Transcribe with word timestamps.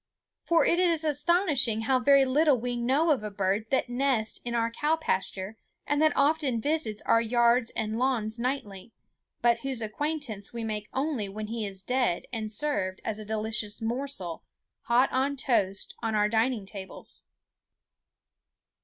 For 0.45 0.65
it 0.65 0.79
is 0.79 1.03
astonishing 1.03 1.81
how 1.81 1.99
very 1.99 2.25
little 2.25 2.57
we 2.59 2.75
know 2.75 3.11
of 3.11 3.23
a 3.23 3.29
bird 3.29 3.67
that 3.69 3.87
nests 3.87 4.39
in 4.43 4.55
our 4.55 4.71
cow 4.71 4.95
pasture 4.95 5.57
and 5.85 6.01
that 6.01 6.11
often 6.15 6.59
visits 6.59 7.03
our 7.03 7.21
yards 7.21 7.69
and 7.75 7.99
lawns 7.99 8.39
nightly, 8.39 8.93
but 9.43 9.59
whose 9.59 9.79
acquaintance 9.79 10.51
we 10.51 10.63
make 10.63 10.87
only 10.91 11.29
when 11.29 11.45
he 11.49 11.67
is 11.67 11.83
dead 11.83 12.25
and 12.33 12.51
served 12.51 12.99
as 13.05 13.19
a 13.19 13.25
delicious 13.25 13.79
morsel, 13.79 14.43
hot 14.85 15.11
on 15.11 15.37
toast, 15.37 15.93
on 16.01 16.15
our 16.15 16.27
dining 16.27 16.65
tables. 16.65 17.21